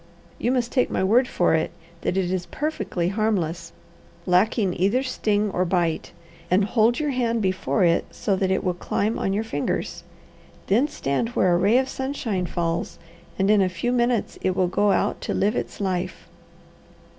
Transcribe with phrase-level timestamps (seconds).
[0.39, 1.69] "You must take my word for it,
[2.01, 3.71] that it is perfectly harmless,
[4.25, 6.11] lacking either sting or bite,
[6.49, 10.03] and hold your hand before it, so that it will climb on your fingers.
[10.65, 12.97] Then stand where a ray of sunshine falls
[13.37, 16.27] and in a few minutes it will go out to live its life."